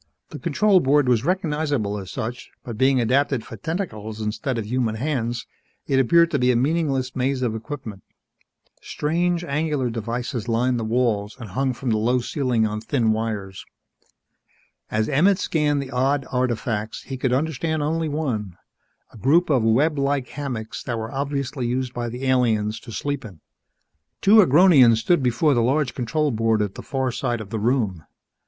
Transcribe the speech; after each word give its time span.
The 0.29 0.39
control 0.39 0.79
board 0.79 1.07
was 1.07 1.23
recognizable 1.23 1.95
as 1.99 2.09
such, 2.09 2.49
but 2.63 2.75
being 2.75 2.99
adapted 2.99 3.45
for 3.45 3.55
tentacles 3.55 4.19
instead 4.19 4.57
of 4.57 4.65
human 4.65 4.95
hands, 4.95 5.45
it 5.85 5.99
appeared 5.99 6.31
to 6.31 6.39
be 6.39 6.51
a 6.51 6.55
meaningless 6.55 7.15
maze 7.15 7.43
of 7.43 7.53
equipment. 7.53 8.01
Strange, 8.81 9.43
angular 9.43 9.91
devices 9.91 10.47
lined 10.47 10.79
the 10.79 10.83
walls 10.83 11.37
and 11.39 11.51
hung 11.51 11.71
from 11.73 11.91
the 11.91 11.99
low 11.99 12.17
ceiling 12.17 12.65
on 12.65 12.81
thin 12.81 13.11
wires. 13.11 13.63
As 14.89 15.07
Emmett 15.07 15.37
scanned 15.37 15.83
the 15.83 15.91
odd 15.91 16.25
artifacts, 16.31 17.03
he 17.03 17.15
could 17.15 17.31
understand 17.31 17.83
only 17.83 18.09
one 18.09 18.57
a 19.13 19.17
group 19.19 19.51
of 19.51 19.61
web 19.61 19.99
like 19.99 20.29
hammocks 20.29 20.81
that 20.81 20.97
were 20.97 21.11
obviously 21.11 21.67
used 21.67 21.93
by 21.93 22.09
the 22.09 22.25
aliens 22.25 22.79
to 22.79 22.91
sleep 22.91 23.23
in. 23.23 23.39
Two 24.19 24.37
Agronians 24.41 24.97
stood 24.97 25.21
before 25.21 25.53
the 25.53 25.61
large 25.61 25.93
control 25.93 26.31
board 26.31 26.63
at 26.63 26.73
the 26.73 26.81
far 26.81 27.11
side 27.11 27.39
of 27.39 27.51
the 27.51 27.59
room. 27.59 28.03